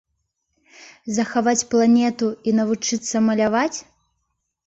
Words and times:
Захаваць 1.17 1.67
планету 1.73 2.27
і 2.51 2.55
навучыцца 2.59 3.15
маляваць? 3.29 3.77